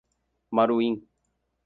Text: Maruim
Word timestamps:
Maruim 0.51 0.97